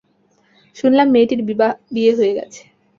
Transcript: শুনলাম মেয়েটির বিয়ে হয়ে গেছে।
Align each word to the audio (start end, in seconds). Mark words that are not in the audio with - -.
শুনলাম 0.77 1.07
মেয়েটির 1.11 1.41
বিয়ে 1.91 2.11
হয়ে 2.17 2.33
গেছে। 2.37 2.61